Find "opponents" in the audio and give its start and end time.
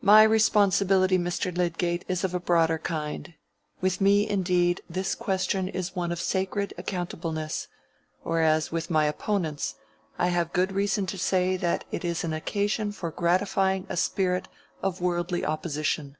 9.04-9.76